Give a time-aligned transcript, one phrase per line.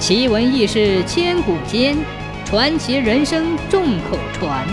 [0.00, 1.94] 奇闻异事千古间，
[2.46, 4.66] 传奇人生众口传。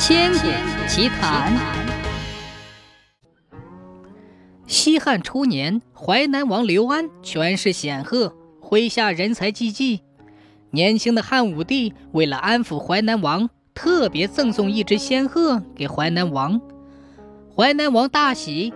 [0.00, 0.48] 千古
[0.88, 1.56] 奇谈。
[4.66, 10.00] 西汉初年，淮南王刘安权势显赫，麾下人才济济。
[10.72, 16.60] 年轻的汉武帝为了安抚淮南王，特别赠送一只仙鹤给淮南王。
[17.56, 18.74] 淮南王大喜，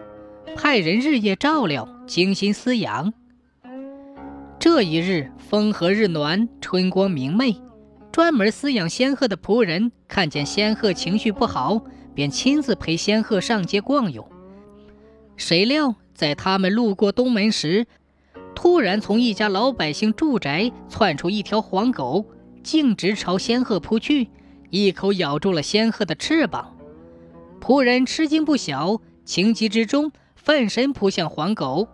[0.55, 3.13] 派人日夜照料，精心饲养。
[4.65, 7.57] 这一日，风和日暖，春光明媚。
[8.13, 11.83] 专门饲养仙鹤的仆人看见仙鹤情绪不好，
[12.15, 14.25] 便亲自陪仙鹤上街逛游。
[15.37, 17.89] 谁料，在他们路过东门时，
[18.55, 22.25] 突然从一家老百姓住宅窜出一条黄狗，
[22.63, 24.29] 径直朝仙鹤扑去，
[24.71, 26.77] 一口咬住了仙鹤的翅膀。
[27.61, 31.89] 仆人吃惊不小，情急之中奋身扑向黄狗。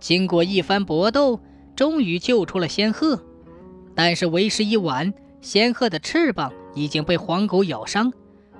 [0.00, 1.40] 经过一番搏斗，
[1.76, 3.22] 终于救出了仙鹤，
[3.94, 5.12] 但是为时已晚，
[5.42, 8.10] 仙鹤的翅膀已经被黄狗咬伤，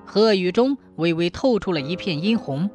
[0.05, 2.71] 鹤羽中微微透出了一片殷红。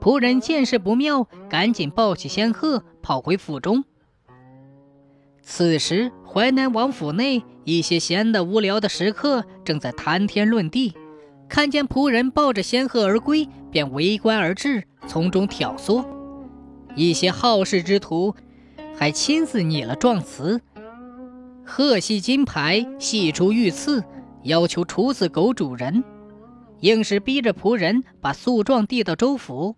[0.00, 3.84] 仆人见势不妙，赶紧抱起仙鹤跑回府中。
[5.42, 10.94] 此时，淮南王府内一些闲得无聊的食客正在谈天论地，
[11.50, 16.02] 看见仆人抱着仙鹤而归，便围观而至，从中挑唆。
[16.96, 18.34] 一些好事之徒。
[19.00, 20.60] 还亲自拟了状词，
[21.64, 24.04] 贺系金牌，系出御赐，
[24.42, 26.04] 要求处死狗主人，
[26.80, 29.74] 硬是逼着仆人把诉状递到州府。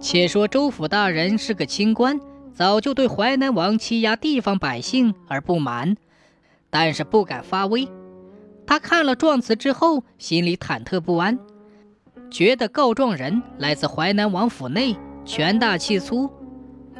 [0.00, 2.18] 且说州府大人是个清官，
[2.54, 5.94] 早就对淮南王欺压地方百姓而不满，
[6.70, 7.86] 但是不敢发威。
[8.66, 11.38] 他看了状词之后，心里忐忑不安，
[12.30, 16.30] 觉得告状人来自淮南王府内，权大气粗。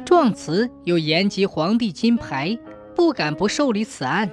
[0.05, 2.57] 状词又言及皇帝金牌，
[2.95, 4.29] 不敢不受理此案。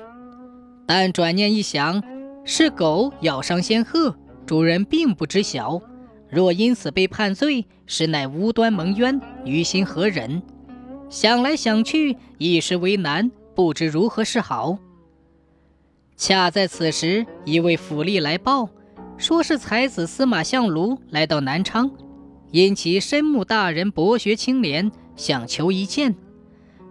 [0.86, 2.02] 但转念一想，
[2.44, 5.80] 是狗咬伤仙鹤，主人并不知晓。
[6.28, 10.42] 若因此被判罪，实乃无端蒙冤，于心何忍？
[11.08, 14.78] 想来想去，一时为难，不知如何是好。
[16.16, 18.68] 恰在此时，一位府吏来报，
[19.16, 21.90] 说是才子司马相如来到南昌，
[22.50, 24.90] 因其深慕大人博学清廉。
[25.16, 26.14] 想求一见，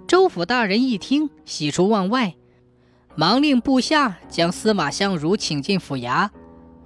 [0.08, 2.36] 州府大人一听，喜出望外，
[3.16, 6.30] 忙令部下将司马相如请进府衙。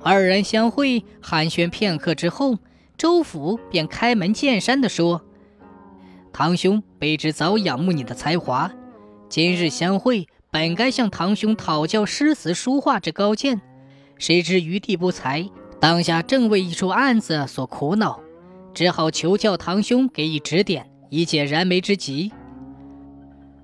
[0.03, 2.57] 二人相会，寒暄片刻之后，
[2.97, 5.21] 周府便开门见山地说
[6.31, 8.71] ：“堂兄，卑职早仰慕你的才华，
[9.27, 13.61] 今日相会，本该向堂兄讨教诗词书画之高见，
[14.17, 15.49] 谁知余地不才，
[15.79, 18.19] 当下正为一出案子所苦恼，
[18.73, 22.31] 只好求教堂兄给予指点。”以解燃眉之急。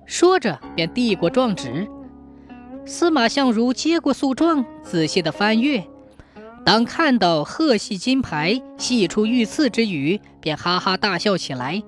[0.04, 1.88] 说着，便递过状纸。
[2.84, 5.84] 司马相如接过诉状，仔细的翻阅。
[6.64, 11.82] 当看到“鹤系金牌，系出御赐”之语，便哈哈大笑起来，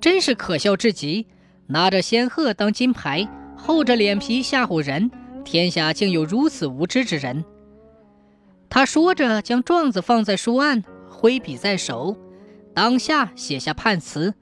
[0.00, 1.26] 真是可笑至极。
[1.68, 5.10] 拿着仙鹤当金牌，厚着脸皮吓唬人，
[5.44, 7.44] 天下竟有如此无知之人。
[8.68, 12.16] 他说着，将状子放在书案，挥笔在手，
[12.74, 14.34] 当下写下判词。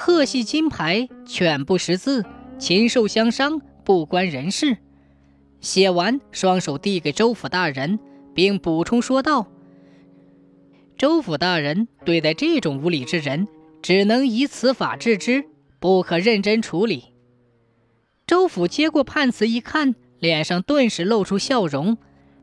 [0.00, 2.24] 贺系金牌，犬不识字，
[2.56, 4.78] 禽兽相伤，不关人事。
[5.60, 7.98] 写完，双手递给州府大人，
[8.32, 9.48] 并补充说道
[10.96, 13.48] ：“州府大人对待这种无礼之人，
[13.82, 15.46] 只能以此法治之，
[15.80, 17.06] 不可认真处理。”
[18.24, 21.98] 州府接过判词一看，脸上顿时露出笑容，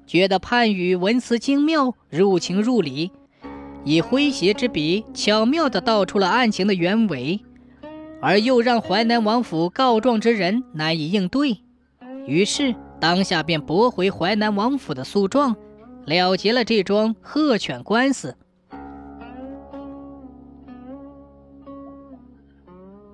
[0.06, 3.12] 觉得判语文辞精妙，入情入理。
[3.86, 7.40] 以诙谐之笔，巧妙地道出了案情的原委，
[8.26, 11.60] 而又让淮南王府告状之人难以应对，
[12.26, 15.56] 于是当下便驳回淮南王府的诉状，
[16.08, 18.36] 了结了这桩鹤犬官司。